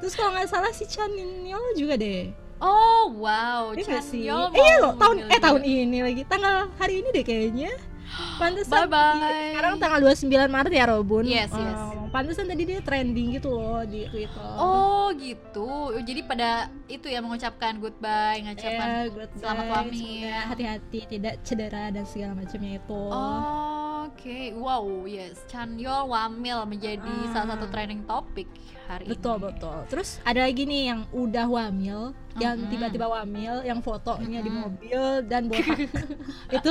[0.00, 1.08] terus kalau nggak salah si Chan
[1.74, 6.22] juga deh oh wow nggak sih Chanyeol eh, iya loh tahun eh tahun ini lagi
[6.24, 7.72] tanggal hari ini deh kayaknya
[8.38, 9.18] Pantesan Bye-bye.
[9.18, 11.58] di- sekarang tanggal 29 Maret ya Robun Yes, Oh,
[12.06, 12.14] yes.
[12.14, 15.94] Pantesan tadi dia trending gitu loh di Twitter Oh gitu.
[16.02, 19.74] Jadi pada itu ya mengucapkan goodbye, mengucapkan good selamat guys.
[19.74, 20.00] wamil.
[20.00, 27.10] Semoga hati-hati tidak cedera dan segala macamnya itu Oh, Oke, wow, yes, Chanyeol wamil menjadi
[27.26, 27.30] Ah.
[27.34, 28.46] salah satu trending topik
[28.86, 29.44] hari betul ini.
[29.50, 32.70] betul terus ada lagi nih yang udah wamil yang Mhm.
[32.70, 34.58] tiba-tiba wamil yang fotonya di Mhm.
[34.62, 35.74] mobil dan botak
[36.56, 36.70] itu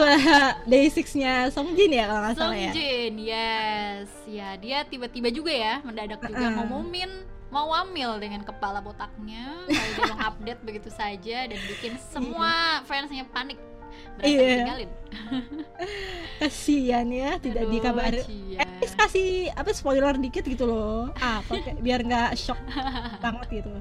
[0.63, 5.83] day six-nya Songjin ya kalau nggak salah ya Songjin, yes, ya dia tiba-tiba juga ya
[5.83, 6.55] mendadak juga Uh-uh.
[6.63, 7.11] ngumumin
[7.45, 12.51] mau wamil dengan kepala botaknya, lalu dia mengupdate begitu saja dan bikin semua
[12.83, 13.55] fansnya panik.
[14.15, 14.47] Berasa Iya.
[14.49, 14.89] ditinggalin.
[16.36, 18.60] kasihan ya tidak Aduh, dikabarin Cia.
[18.60, 22.60] eh kasih apa spoiler dikit gitu loh apa kayak biar nggak shock
[23.17, 23.71] banget gitu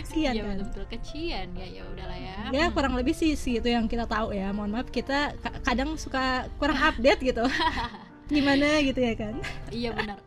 [0.00, 2.36] kasihan Iya kan betul-betul kecian ya ya udahlah ya.
[2.50, 5.94] ya kurang lebih sih sih itu yang kita tahu ya mohon maaf kita ka- kadang
[5.94, 7.44] suka kurang update gitu
[8.32, 9.34] gimana gitu ya kan
[9.68, 10.18] Iya benar.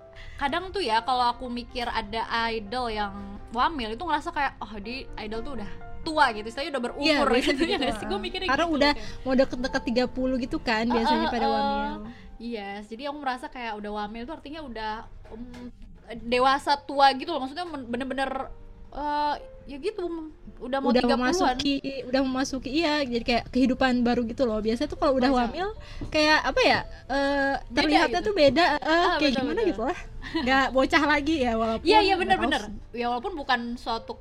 [0.44, 3.16] Kadang tuh ya kalau aku mikir ada idol yang
[3.56, 5.72] wamil itu ngerasa kayak oh di idol tuh udah
[6.04, 8.06] tua gitu, saya udah berumur biasanya gitu ya gitu, nggak sih?
[8.12, 11.52] Gue mikirnya karena gitu, udah kayak, mau deket-deket 30 gitu kan biasanya ah, pada ah.
[11.56, 12.12] wamil
[12.44, 14.94] Iya, jadi aku merasa kayak udah wamil tuh artinya udah
[15.32, 15.72] um,
[16.28, 17.48] dewasa tua gitu loh.
[17.48, 18.52] Maksudnya bener-bener
[18.94, 20.04] eh, ya gitu
[20.60, 21.16] udah mau udah 30-an.
[21.18, 25.40] memasuki udah memasuki iya jadi kayak kehidupan baru gitu loh biasanya tuh kalau udah Masa?
[25.48, 25.70] wamil
[26.08, 28.28] kayak apa ya eh, Beda terlihatnya gitu.
[28.28, 29.70] tuh beda eh, Ah, kayak betul, gimana betul.
[29.72, 30.00] gitu lah
[30.44, 32.52] nggak bocah lagi ya walaupun Iya iya tahu
[32.92, 34.14] Ya walaupun bukan suatu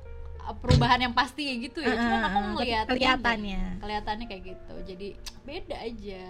[0.42, 1.94] uh, perubahan yang pasti kayak gitu ya.
[1.94, 1.98] sih.
[1.98, 4.74] Cuman Ah, aku ngeliat kelihatannya kelihatannya kayak gitu.
[4.82, 5.08] Jadi
[5.42, 6.24] beda aja.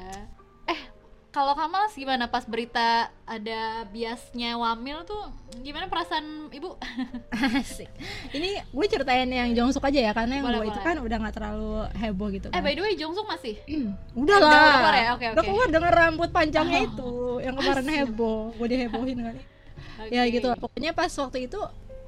[0.68, 0.80] Eh
[1.32, 2.88] kalau Kamal gimana pas berita
[3.24, 6.76] ada biasnya wamil tuh gimana perasaan ibu?
[7.32, 7.88] Asik.
[8.30, 11.72] Ini gue ceritain yang Jongsuk aja ya karena yang gue itu kan udah nggak terlalu
[11.94, 12.60] heboh gitu eh kan.
[12.60, 13.56] by the way Jongsuk masih?
[14.20, 14.72] udah udah lah.
[14.76, 15.08] keluar ya?
[15.10, 15.48] Oke, Udah oke.
[15.48, 16.86] keluar dengan rambut panjangnya Oh.
[16.86, 18.40] itu yang kemarin heboh.
[18.54, 19.36] Gue dihebohin kan.
[20.08, 20.36] Ya Oke.
[20.36, 20.48] gitu.
[20.54, 21.60] Pokoknya pas waktu itu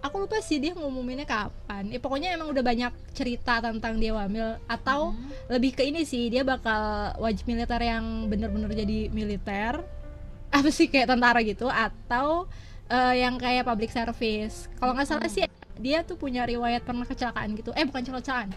[0.04, 1.88] aku lupa sih dia ngumuminnya kapan.
[1.88, 5.32] Ya pokoknya emang udah banyak cerita tentang dia wamil atau Hmm.
[5.48, 6.76] lebih ke ini sih dia bakal
[7.18, 9.80] wajib militer yang bener-bener jadi militer
[10.50, 12.44] apa sih kayak tentara gitu atau
[12.86, 17.56] eh, yang kayak public service kalau nggak salah sih dia tuh punya riwayat pernah kecelakaan
[17.56, 18.52] gitu eh bukan kecelakaan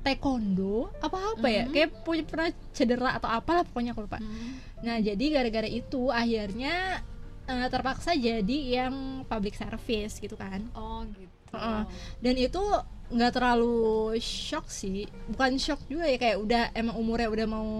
[0.00, 1.72] taekwondo apa apa ya Mhm.
[1.72, 4.56] kayak punya pernah cedera atau apalah pokoknya aku lupa Hmm.
[4.80, 7.04] nah jadi gara-gara itu akhirnya
[7.50, 8.94] eh, terpaksa jadi yang
[9.26, 11.34] public service gitu kan Oh gitu.
[11.50, 11.82] Heeh.
[12.22, 12.62] dan itu
[13.10, 17.70] nggak terlalu shock sih bukan shock juga ya kayak udah emang umurnya udah mau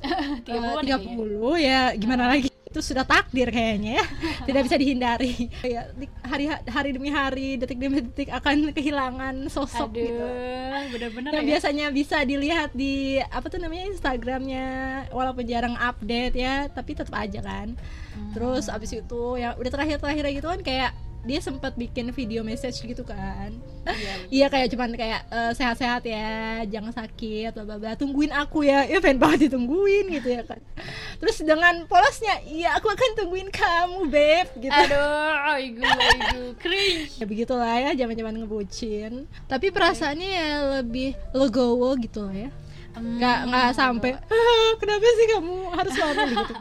[0.46, 1.82] Tiga eh, puluh 30 ya.
[1.96, 2.48] Gimana lagi?
[2.70, 4.04] Itu sudah takdir kayaknya ya.
[4.48, 5.50] Tidak bisa dihindari.
[5.66, 5.90] Ya
[6.22, 10.26] hari hari demi hari detik demi detik akan kehilangan sosok Aduh, gitu.
[10.94, 11.50] bener-bener yang ya.
[11.56, 14.68] biasanya bisa dilihat di apa tuh namanya Instagramnya.
[15.10, 16.70] Walaupun jarang update ya.
[16.70, 17.74] Tapi tetap aja kan.
[18.10, 18.34] Hmm.
[18.34, 22.80] terus abis itu ya udah terakhir terakhir gitu kan kayak dia sempat bikin video message
[22.80, 23.52] gitu kan
[23.86, 27.92] Iya, Iya kayak cuman kayak eh, sehat-sehat ya, jangan sakit, bla bla bla.
[27.96, 30.60] Tungguin aku ya, ya pengen banget ditungguin gitu ya kan.
[31.16, 34.72] Terus dengan polosnya, iya aku akan tungguin kamu beb gitu.
[34.72, 37.16] Aduh, aigu, aigu, cringe.
[37.20, 39.24] Ya begitulah ya, zaman-zaman ngebucin.
[39.48, 40.48] Tapi perasaannya ya
[40.80, 42.50] lebih legowo gitu lah ya.
[42.90, 46.54] Nggak nggak sampai, "Ah, kenapa sih kamu harus lama gitu.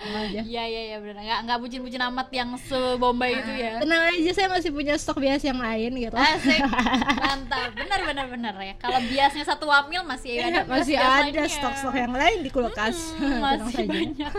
[0.00, 0.40] Aja.
[0.40, 1.20] Iya iya iya benar.
[1.20, 3.72] Nggak nggak bucin-bucin amat yang sebombay itu ya.
[3.78, 6.16] Tenang aja, saya masih punya stok bias yang lain gitu.
[6.16, 6.60] Asik,
[7.20, 8.74] mantap, benar benar benar ya.
[8.76, 11.44] Kalau biasnya satu wamil masih ada Iya, masih bias ada lainnya.
[11.46, 12.96] stok-stok yang lain di kulkas.
[13.14, 13.92] Hmm, masih saja.
[13.92, 14.32] banyak.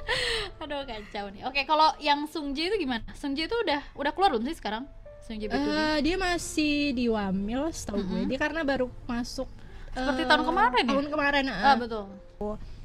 [0.62, 1.42] Aduh kacau nih.
[1.44, 3.02] Oke, kalau yang Sungji itu gimana?
[3.12, 4.86] Sungji itu udah udah keluar belum sih sekarang?
[5.20, 5.74] Sungji Betuli.
[5.74, 8.26] Eh, dia masih di Wamil setahu gue.
[8.26, 9.46] Dia karena baru masuk
[9.90, 10.90] Seperti eh, tahun kemarin ya?
[10.90, 11.44] Tahun kemarin.
[11.46, 11.66] eh.
[11.66, 12.04] ah betul.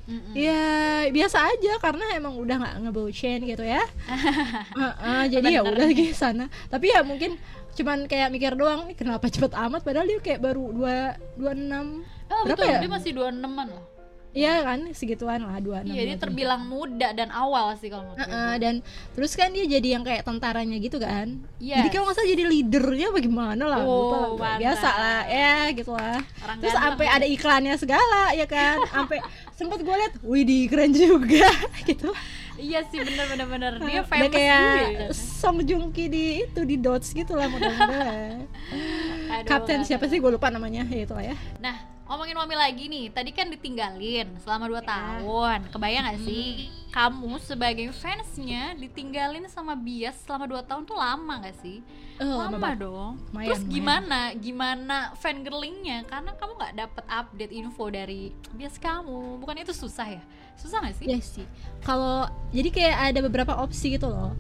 [0.06, 0.34] Mm-mm.
[0.34, 0.62] Ya
[1.10, 3.82] biasa aja karena emang udah nggak ngebaucin gitu ya.
[4.72, 6.46] Heeh, jadi ya udah lagi sana.
[6.68, 7.38] Tapi ya mungkin
[7.74, 10.96] cuman kayak mikir doang nih kenapa cepet amat padahal dia kayak baru dua
[11.36, 12.80] dua enam Oh, berapa betul, ya?
[12.80, 13.86] dia masih 26-an loh.
[14.32, 15.96] Iya kan segituan lah dua enam.
[15.96, 18.56] Iya, dia terbilang muda dan awal sih kalau menurut gue.
[18.58, 18.76] dan
[19.14, 21.40] terus kan dia jadi yang kayak tentaranya gitu kan.
[21.56, 21.80] Yes.
[21.80, 24.28] Jadi kalau salah jadi leadernya bagaimana lah, Oh, lupa lah.
[24.36, 24.60] mantap.
[24.60, 26.20] biasa lah, ya gitu lah.
[26.42, 27.12] Orang Terus sampai ya.
[27.14, 29.18] ada iklannya segala ya kan, sampai
[29.56, 31.48] sempet gue liat, wih di keren juga
[31.90, 32.12] gitu.
[32.56, 35.08] Iya sih bener bener bener dia Udah famous kayak juga ya.
[35.12, 38.48] Song Joong Ki di itu di Dots gitu lah model-modelnya.
[39.36, 41.36] Aduh, Kapten siapa sih gue lupa namanya ya itu lah ya.
[41.60, 43.06] Nah, ngomongin Wami lagi nih.
[43.10, 45.60] Tadi kan ditinggalin selama 2 tahun.
[45.74, 46.70] Kebayang gak sih?
[46.94, 51.82] Kamu sebagai fansnya ditinggalin sama Bias selama 2 tahun tuh lama gak sih?
[52.22, 52.88] Oh, lama banget.
[52.88, 53.20] dong.
[53.34, 54.20] Lumayan, Terus gimana?
[54.40, 56.08] Gimana fangirlingnya?
[56.08, 59.42] Karena kamu nggak dapet update info dari Bias kamu.
[59.44, 60.24] Bukan itu susah ya?
[60.56, 61.12] Susah gak sih?
[61.12, 61.46] Iya sih.
[61.84, 64.32] Kalau jadi kayak ada beberapa opsi gitu loh.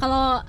[0.00, 0.40] Kalau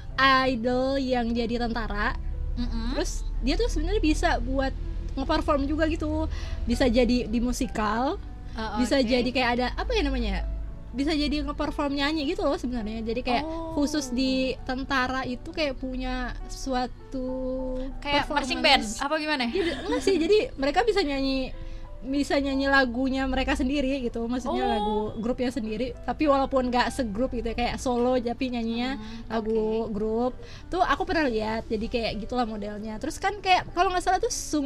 [0.47, 2.15] idol yang jadi tentara,
[2.55, 2.95] Mm-mm.
[2.95, 4.71] terus dia tuh sebenarnya bisa buat
[5.13, 6.27] nge-perform juga gitu.
[6.63, 8.17] Bisa jadi di musikal,
[8.51, 10.43] Uh, bisa jadi kayak ada apa ya namanya?
[10.91, 12.99] Bisa jadi nge-perform nyanyi gitu loh sebenarnya.
[12.99, 13.79] Jadi kayak Oh.
[13.79, 19.47] khusus di tentara itu kayak punya suatu kayak marching band apa gimana?
[19.47, 20.19] Iya, enggak sih.
[20.19, 21.55] Jadi mereka bisa nyanyi
[22.03, 24.71] bisa nyanyi lagunya mereka sendiri gitu maksudnya Oh.
[24.71, 29.61] lagu grupnya sendiri tapi walaupun nggak segrup gitu ya, kayak solo tapi nyanyinya Hmm, lagu
[29.87, 30.33] grup
[30.67, 34.29] tuh aku pernah lihat jadi kayak gitulah modelnya terus kan kayak kalau nggak salah tuh
[34.29, 34.65] sung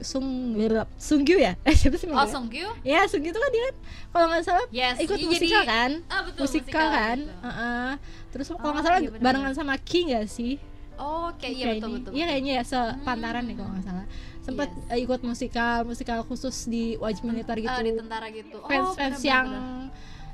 [0.00, 0.54] sung
[0.96, 2.22] sunggu ya eh siapa sih Oh?
[2.22, 2.70] Songkyu?
[2.82, 3.74] ya sunggu itu kan dia kan
[4.08, 7.34] kalau nggak salah Yes, ikut iya, musikal jadi- kan Ah, betul, musikal kan gitu.
[7.42, 7.90] Heeh.
[8.30, 10.54] terus kalau Oh, nggak salah iya, barengan sama King nggak sih
[10.96, 12.10] Oh, kayak iya betul betul.
[12.10, 13.48] Iya kayaknya ya sepantaran Hmm.
[13.52, 14.06] nih kalau nggak salah.
[14.46, 14.86] Sempat Yes.
[14.88, 17.66] eh, ikut musikal, musikal khusus di wajib militer gitu.
[17.68, 18.56] Ah, di tentara gitu.
[18.56, 19.26] Oh, fans fans bener-bener.
[19.26, 19.46] yang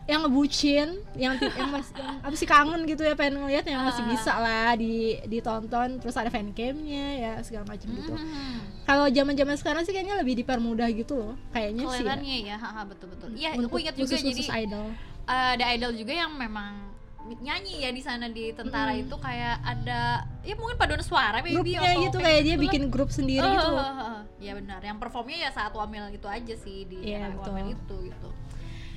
[0.02, 4.02] yang ngebucin, yang yang mas yang apa sih kangen gitu ya pengen ngeliat yang masih
[4.02, 4.10] Ah.
[4.10, 4.94] bisa lah di
[5.24, 8.10] ditonton terus ada fan camnya ya segala macam gitu.
[8.10, 8.58] Hmm.
[8.82, 12.02] Kalau zaman-zaman sekarang sih kayaknya lebih dipermudah gitu loh, kayaknya sih.
[12.02, 12.18] Ya.
[12.18, 13.30] Ya, haha, betul betul.
[13.32, 14.86] Iya, Untuk aku ingat juga khusus- jadi khusus idol.
[15.24, 16.91] ada idol juga yang memang
[17.24, 19.02] nyanyi ya di sana di tentara Mm.
[19.02, 20.00] itu kayak ada
[20.40, 22.90] ya mungkin paduan suara maybe Grupnya atau gitu kayak dia gitu bikin lah.
[22.90, 23.64] grup sendiri Oh, gitu.
[23.64, 23.84] oh, loh.
[23.84, 24.20] oh, oh.
[24.38, 27.40] ya benar yang performnya ya saat wamil itu aja sih di betul.
[27.48, 28.28] wamil itu gitu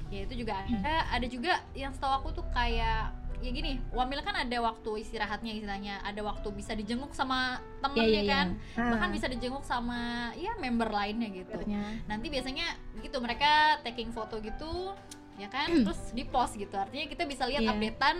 [0.07, 4.33] ya itu juga ada ada juga yang setahu aku tuh kayak ya gini wamil kan
[4.33, 8.31] ada waktu istirahatnya istilahnya ada waktu bisa dijenguk sama temennya Iya, iya, iya.
[8.31, 8.89] kan Ah.
[8.91, 9.99] bahkan bisa dijenguk sama
[10.33, 11.99] ya member lainnya gitu Akhirnya.
[12.05, 12.65] nanti biasanya
[12.99, 14.95] gitu mereka taking foto gitu
[15.35, 17.71] ya kan terus di post gitu artinya kita bisa lihat Iya.
[17.71, 18.17] updatean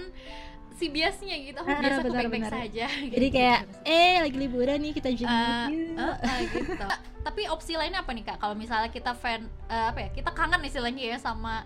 [0.76, 2.54] si biasnya gitu oh Ah, biasa benar, baik-baik benar.
[2.54, 5.96] saja jadi kayak eh lagi liburan nih kita jenguk Eh, yuk.
[5.96, 6.88] eh, eh, gitu.
[7.26, 8.38] Tapi opsi lainnya apa nih kak?
[8.38, 10.10] Kalau misalnya kita fan eh, apa ya?
[10.12, 11.64] Kita kangen istilahnya ya sama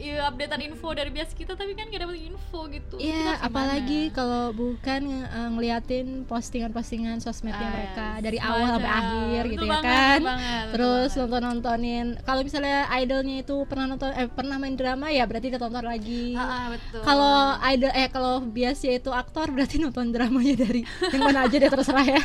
[0.00, 2.96] ya, updatean info dari bias kita, tapi kan gak dapet info gitu.
[2.96, 8.22] Kita Iya, harus apalagi kalau bukan eh, ngeliatin postingan-postingan sosmednya Ah, mereka yes.
[8.22, 9.02] dari awal sampai Benar.
[9.04, 10.00] akhir gitu ya banget, kan.
[10.16, 11.20] betul banget, betul Terus banget.
[11.20, 12.06] nonton nontonin.
[12.20, 16.32] Kalau misalnya idolnya itu pernah nonton eh pernah main drama ya berarti dia tonton lagi.
[16.32, 17.00] Ah, ah, betul.
[17.02, 17.36] Kalau
[17.68, 20.80] idol eh kalau biasa itu aktor berarti nonton dramanya dari
[21.12, 22.22] yang mana aja deh terserah ya.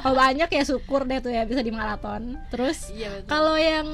[0.00, 2.40] kalau banyak ya syukur deh tuh ya bisa di maraton.
[2.48, 3.28] Terus iya betul.
[3.28, 3.86] kalau yang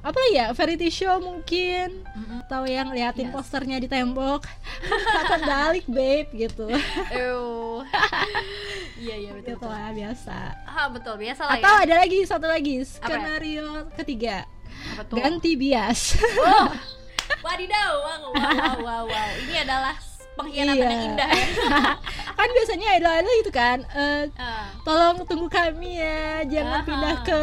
[0.00, 2.40] apa ya variety show mungkin Mm-mm.
[2.42, 3.34] atau yang liatin Yes.
[3.34, 4.42] posternya di tembok
[5.22, 6.66] akan balik babe gitu
[7.10, 7.82] Ew.
[9.02, 9.54] iya iya betul.
[9.54, 9.70] gitu betul.
[9.70, 11.84] lah biasa Ah betul biasa lah atau ya.
[11.84, 14.46] ada lagi satu lagi Apa skenario ketiga
[14.96, 16.68] Apa ganti bias Oh.
[17.42, 19.28] Wadidaw, wow, wow, wow, wow.
[19.40, 19.96] Ini adalah
[20.32, 20.88] pengkhianatan Iya.
[20.88, 21.46] yang indah ya.
[22.38, 24.66] kan biasanya idol-idol gitu kan eh, Ah.
[24.80, 26.84] tolong tunggu kami ya jangan Ah.
[26.84, 27.40] pindah ke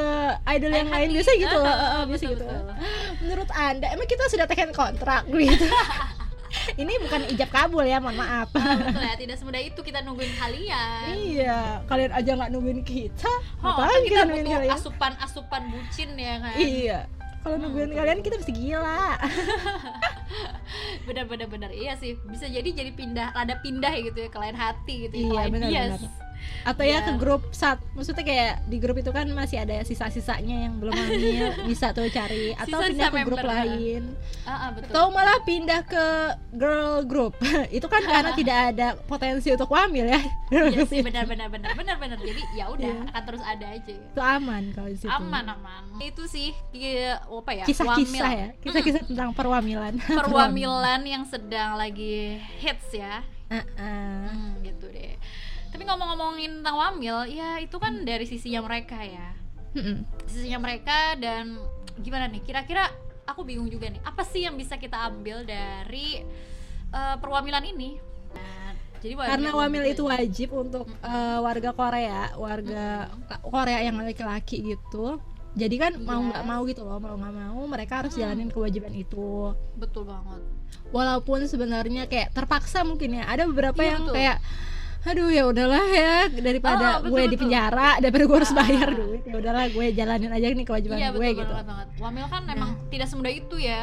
[0.49, 2.63] idol yang lain biasa gitu loh Eh, eh, biasa gitu betul.
[3.21, 5.65] menurut anda emang kita sudah tekan kontrak gitu
[6.82, 10.34] ini bukan ijab kabul ya mohon maaf Ah, betul ya, tidak semudah itu kita nungguin
[10.34, 11.13] kalian.
[11.13, 16.58] iya kalian aja nggak nungguin kita Oh, apalagi kita nungguin kalian asupan-asupan bucin ya kan.
[16.58, 16.99] Iya.
[17.39, 19.15] Kalau nungguin kalian kita mesti gila.
[21.08, 21.71] Benar benar benar.
[21.73, 25.15] Iya sih, bisa jadi jadi pindah ada pindah ya gitu ya ke lain hati gitu
[25.17, 25.21] ya.
[25.23, 25.89] Iya, ke lain benar, bias.
[25.97, 26.29] benar.
[26.63, 27.08] Atau ya Iya.
[27.08, 31.65] ke grup saat maksudnya kayak di grup itu kan masih ada sisa-sisanya yang belum hamil
[31.65, 34.02] bisa tuh cari atau Sisa-sisa pindah ke grup lain.
[34.43, 34.91] Ah, ah, betul.
[34.91, 36.06] Atau malah pindah ke
[36.56, 37.34] girl group.
[37.78, 40.21] itu kan karena tidak ada potensi untuk hamil ya.
[40.49, 41.08] Iya sih itu.
[41.08, 41.25] benar
[41.97, 42.17] benar.
[42.19, 43.10] Jadi ya udah Iya.
[43.13, 43.93] akan terus ada aja.
[43.93, 44.06] ya.
[44.12, 45.10] Itu aman kalau di situ.
[45.10, 45.84] Aman aman.
[46.02, 47.63] Itu sih iya, apa ya?
[47.63, 49.95] Kisah-kisah ya, kisah-kisah tentang perwamilan.
[50.02, 53.23] Perwamilan yang sedang lagi hits ya.
[53.49, 54.30] Heeh.
[54.30, 55.17] Hmm, gitu deh.
[55.69, 59.29] Tapi ngomong-ngomongin tentang wamil, ya itu kan dari sisinya mereka ya.
[59.77, 60.01] Mm-mm.
[60.25, 61.62] Sisinya mereka dan
[61.97, 62.41] gimana nih?
[62.41, 62.89] Kira-kira
[63.23, 64.01] aku bingung juga nih.
[64.01, 66.25] Apa sih yang bisa kita ambil dari
[66.89, 68.01] eh, perwamilan ini?
[68.34, 73.13] Nah, jadi karena wamil itu wajib untuk eh, warga Korea, warga
[73.45, 75.21] Korea yang laki-laki gitu.
[75.53, 76.49] Jadi kan mau nggak Yes.
[76.49, 78.19] mau gitu loh, mau nggak mau mereka harus Mm.
[78.21, 79.53] jalanin kewajiban itu.
[79.77, 80.41] betul banget.
[80.89, 83.25] Walaupun sebenarnya kayak terpaksa mungkin ya.
[83.25, 84.15] Ada beberapa Iya, yang betul.
[84.17, 84.38] kayak
[85.02, 88.58] aduh ya udahlah ya daripada Oh, betul, gue di penjara daripada gue harus Ah.
[88.60, 91.88] bayar duit ya udahlah gue jalanin aja nih kewajiban Iya gue betul gitu banget banget.
[91.98, 93.82] Wamil kan memang tidak semudah itu ya.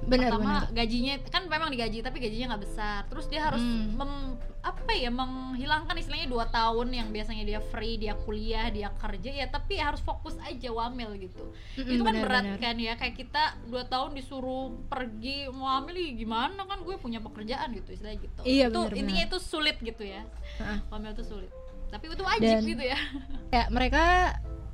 [0.00, 3.00] Benar Pertama benar gajinya kan memang digaji tapi gajinya nggak besar.
[3.06, 3.94] Terus dia harus Hmm.
[3.94, 9.32] mem- apa ya menghilangkan istilahnya dua tahun yang biasanya dia free, dia kuliah, dia kerja
[9.32, 11.48] ya tapi harus fokus aja wamil gitu.
[11.76, 12.58] Mm-mm, itu kan benar, berat benar.
[12.60, 17.18] kan ya kayak kita dua tahun disuruh pergi mau hamil ih, gimana kan gue punya
[17.18, 18.40] pekerjaan gitu istilahnya gitu.
[18.44, 19.32] Iya, itu benar, intinya benar.
[19.32, 20.20] itu sulit gitu ya.
[20.60, 20.78] Heeh.
[20.88, 21.50] Wamil itu sulit.
[21.88, 22.98] Tapi itu wajib Dan- gitu ya.
[23.50, 24.02] ya mereka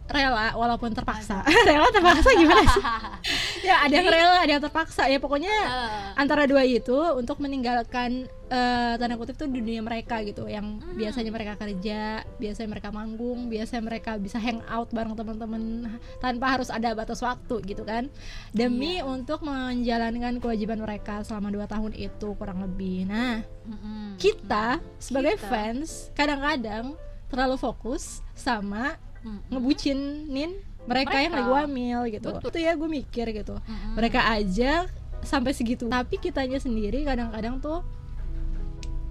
[0.06, 2.84] rela walaupun terpaksa rela terpaksa gimana sih
[3.68, 8.24] ya ada yang rela ada yang terpaksa ya pokoknya Eh, antara dua itu untuk meninggalkan
[8.46, 10.94] eh, tanda kutip tuh dunia mereka gitu yang Hmm.
[10.94, 12.00] biasanya mereka kerja
[12.36, 17.62] biasanya mereka manggung biasanya mereka bisa hang out bareng teman-teman tanpa harus ada batas waktu
[17.66, 18.06] gitu kan
[18.50, 19.04] demi Iya.
[19.04, 24.14] untuk menjalankan kewajiban mereka selama dua tahun itu kurang lebih nah mm-mm.
[24.16, 25.48] kita sebagai Kita.
[25.48, 26.94] fans kadang-kadang
[27.26, 28.94] terlalu fokus sama
[29.26, 29.50] Mm-mm.
[29.50, 30.50] ngebucinin
[30.86, 31.58] mereka, yang lagi Mereka.
[31.58, 32.46] wamil gitu Betul.
[32.46, 33.92] itu ya gue mikir gitu Mm-mm.
[33.92, 34.86] mereka aja
[35.20, 37.82] sampai segitu tapi kitanya sendiri kadang-kadang tuh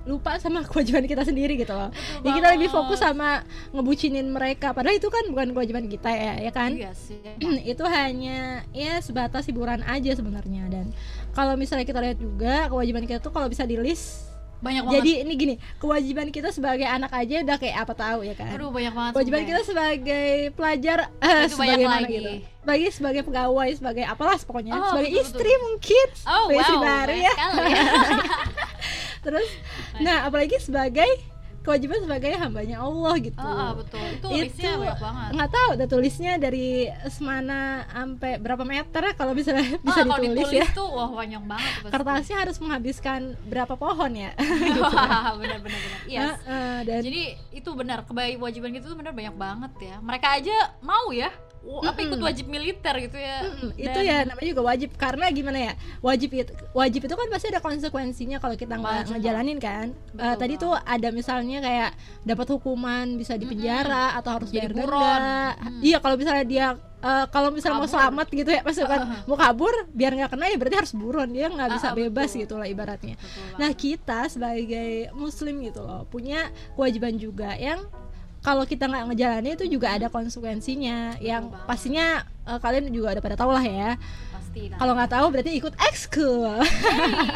[0.06, 3.42] lupa sama kewajiban kita sendiri gitu loh Betul ya kita lebih fokus sama
[3.74, 7.20] ngebucinin mereka padahal itu kan bukan kewajiban kita ya ya kan Iya sih.
[7.74, 10.86] itu hanya ya sebatas hiburan aja sebenarnya dan
[11.34, 14.96] kalau misalnya kita lihat juga kewajiban kita tuh kalau bisa di list Banyak banget.
[14.98, 18.70] jadi ini gini kewajiban kita sebagai anak aja udah kayak apa tahu ya kan Aduh
[18.70, 19.12] banyak banget.
[19.14, 22.14] kewajiban sumpah kita sebagai pelajar eh, sebagai mana lagi.
[22.14, 26.76] gitu sebagai sebagai pegawai sebagai apalah pokoknya Oh, sebagai betul, istri mungkin Oh sebagai istri
[26.76, 27.34] wow, baru banyak ya
[27.68, 27.84] ya.
[29.26, 29.48] terus
[29.98, 31.10] nah apalagi sebagai
[31.66, 34.06] kewajiban sebagai hambanya Allah gitu Ah, ah, betul.
[34.08, 35.30] Itu, Itu banyak banget.
[35.34, 36.68] nggak tahu ada tulisnya dari
[37.10, 41.44] semana sampai berapa meter kalau misalnya bisa Ah, kalau ditulis ditulis ya tuh wah banyak
[41.44, 41.92] banget pasti.
[41.92, 44.32] kertasnya harus menghabiskan berapa pohon ya
[44.78, 46.00] Wah, benar benar benar.
[46.06, 46.22] Yes.
[46.22, 49.96] Nah, eh, dan Jadi itu benar kewajiban gitu tuh benar banyak banget ya.
[50.00, 51.34] Mereka aja mau ya.
[51.66, 53.42] Wah, apa ikut wajib militer gitu ya.
[53.44, 54.90] Mm-mm, itu Dan- ya namanya juga wajib.
[54.96, 59.58] Karena gimana ya wajib itu wajib itu kan pasti ada konsekuensinya kalau kita nggak ngejalanin
[59.58, 59.88] kan.
[60.12, 65.22] Betul tadi tuh ada misalnya kayak dapat hukuman bisa dipenjara atau harus Jadi buron.
[65.58, 65.82] Mm.
[65.82, 67.96] iya kalau misalnya dia eh, kalau misalnya mau Kabur.
[67.96, 71.70] selamat gitu ya pasukan mau kabur biar nggak kena ya berarti harus buruan dia nggak
[71.72, 72.42] bisa Ah, ah, bebas betul.
[72.42, 73.16] gitu lah ibaratnya.
[73.16, 77.82] Betul nah kita sebagai muslim gitu loh punya kewajiban juga yang
[78.46, 81.66] kalau kita nggak ngejalanin itu juga ada konsekuensinya yang banget.
[81.66, 82.06] pastinya
[82.46, 83.98] eh, kalian juga udah pada tahu lah ya.
[84.30, 86.62] Pasti kalau nggak tahu berarti ikut ekskul.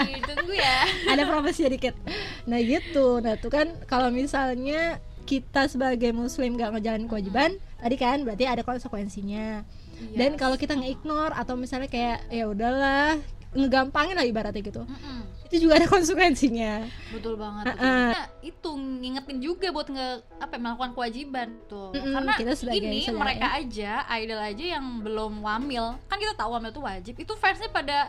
[0.06, 0.86] Hey, tunggu ya.
[1.17, 1.98] Ada promosi dikit
[2.45, 3.17] nah gitu.
[3.26, 8.65] Nah tuh kan kalau misalnya kita sebagai muslim gak ngejalanin kewajiban tadi kan berarti ada
[8.65, 9.62] konsekuensinya.
[10.00, 10.15] Iya.
[10.15, 13.19] dan kalau kita nge-ignore atau misalnya kayak ya udahlah
[13.52, 14.88] ngegampangin lah ibaratnya gitu.
[14.88, 15.22] Mm-mm.
[15.52, 16.88] itu juga ada konsekuensinya.
[17.12, 18.19] Betul banget Ah, betul.
[18.39, 20.08] Itu ngingetin juga buat nge
[20.39, 21.91] apa ya, melakukan kewajiban tuh.
[21.91, 23.19] Mm-mm, karena kita ini saudara.
[23.19, 25.86] mereka aja idol aja yang belum wamil.
[26.08, 27.13] Kan kita tahu wamil tuh wajib.
[27.19, 28.08] Itu fansnya pada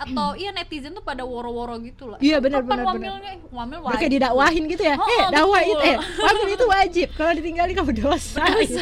[0.00, 3.36] atau iya netizen tuh pada woro-woro gitu lah Iya, benar, benar, wamilnya?
[3.36, 4.14] Eh, wamil mereka wajib.
[4.16, 4.96] didakwahin gitu ya?
[4.96, 5.72] Oh, eh dakwah betul.
[5.76, 7.08] itu eh kamu itu wajib.
[7.20, 8.80] Kalau ditinggalin kamu dosa, gitu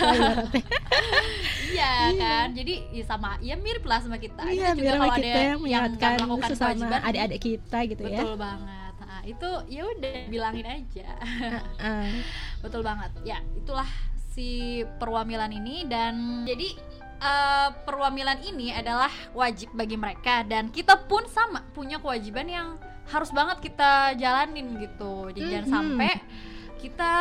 [1.75, 2.47] iya kan?
[2.55, 4.47] Jadi ya sama ya mirip lah sama kita.
[4.47, 8.21] Iya Kita juga kalau kita ada yang yang melakukan kewajiban adik-adik kita gitu ya.
[8.23, 8.88] betul banget
[9.29, 11.09] itu ya udah bilangin aja.
[12.65, 13.11] Betul banget.
[13.23, 13.87] Ya, itulah
[14.31, 14.49] si
[14.97, 16.69] perwamilan ini dan jadi
[17.19, 22.69] eh, perwamilan ini adalah wajib bagi mereka dan kita pun sama punya kewajiban yang
[23.09, 25.29] harus banget kita jalanin gitu.
[25.29, 25.75] Jadi jangan Mhm.
[25.75, 26.13] sampai
[26.79, 27.13] kita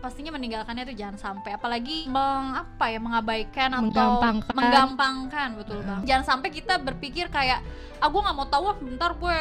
[0.00, 4.52] pastinya meninggalkannya itu jangan sampai apalagi meng apa ya mengabaikan atau Menggampangkan.
[4.52, 7.64] menggampangkan betul bang jangan sampai kita berpikir kayak
[7.96, 9.40] ah gue nggak mau tahu ah, bentar gue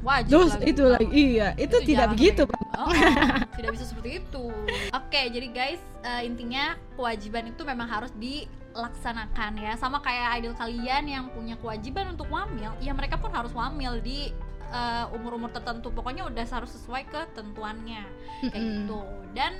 [0.00, 2.60] wajib Terus lagi." itu lagi iya itu, Itu tidak begitu kayak Pak.
[2.60, 2.80] gitu.
[2.80, 2.92] Oh,
[3.60, 4.44] tidak bisa seperti itu.
[4.90, 6.64] Oke, jadi guys, eh, intinya
[6.96, 9.72] kewajiban itu memang harus dilaksanakan ya.
[9.76, 14.32] Sama kayak idol kalian yang punya kewajiban untuk wamil, ya mereka pun harus wamil di
[14.70, 15.90] eh, umur-umur tertentu.
[15.90, 18.02] Pokoknya udah harus sesuai ketentuannya
[18.48, 18.76] kayak Mm-mm.
[18.86, 19.00] gitu.
[19.34, 19.52] Dan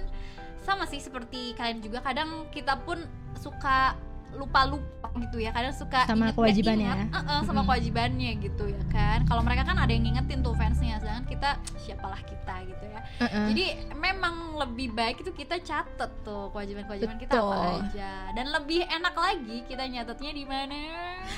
[0.63, 3.01] sama sih seperti kalian juga kadang kita pun
[3.37, 3.97] suka
[4.33, 5.51] lupa-lupa gitu ya.
[5.51, 6.95] Kadang suka Sama inget- kewajibannya ya.
[7.03, 7.67] eh, eh, sama Mm-mm.
[7.67, 9.19] kewajibannya gitu ya kan.
[9.25, 13.01] Kalau mereka kan ada yang ngingetin tuh fansnya sedangkan kita siapalah kita gitu ya.
[13.21, 13.47] Heeh.
[13.53, 13.65] jadi
[13.95, 18.33] memang lebih baik itu kita catet tuh kewajiban-kewajiban kita apa aja.
[18.33, 20.79] Dan lebih enak lagi kita nyatetnya di mana?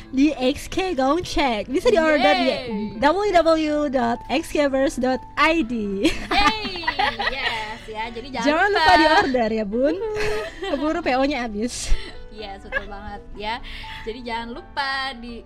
[0.08, 1.66] Di XK Gong Check.
[1.66, 3.02] Bisa diorder di Yeay.
[4.42, 6.86] www.xkverse.id Yeay,
[7.34, 8.04] yes ya.
[8.08, 8.92] Jadi jangan, jangan lupa.
[8.96, 9.94] diorder ya bun.
[10.70, 11.90] Keburu PO nya habis
[12.32, 13.60] Yes, betul banget ya.
[14.02, 15.44] Jadi jangan lupa di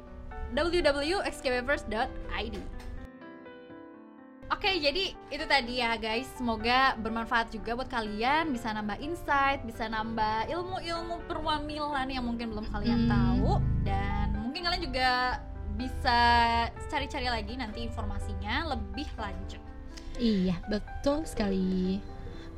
[0.54, 2.56] www.xkvers.id.
[4.46, 6.30] Oke, jadi itu tadi ya guys.
[6.38, 12.70] Semoga bermanfaat juga buat kalian, bisa nambah insight, bisa nambah ilmu-ilmu perwamilan yang mungkin belum
[12.70, 13.10] kalian Hmm.
[13.10, 13.50] tahu
[13.82, 15.42] dan mungkin kalian juga
[15.74, 16.18] bisa
[16.88, 19.60] cari-cari lagi nanti informasinya lebih lanjut.
[20.16, 22.00] iya betul sekali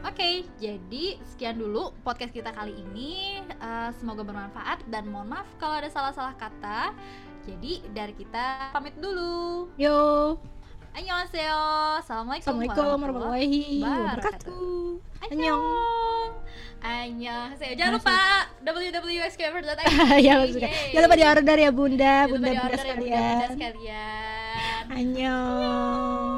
[0.06, 3.42] Oke, jadi sekian dulu podcast kita kali ini.
[3.42, 6.94] Eh, semoga bermanfaat dan mohon maaf kalau ada salah-salah kata.
[7.42, 9.66] Jadi dari kita pamit dulu.
[9.74, 10.38] yo
[10.94, 11.62] Annyeonghaseyo.
[12.02, 14.78] Assalamualaikum, assalamualaikum warahmatullahi wabarakatuh.
[15.30, 16.30] Annyeong.
[16.78, 17.74] Annyeonghaseyo.
[17.74, 18.18] Jangan lupa
[18.62, 19.80] www.skfr.id.
[20.26, 24.82] ya maksudnya jangan lupa diorder ya bunda Jangan lupa bunda bunda ya, sekalian sekalian.
[24.94, 26.37] Annyeong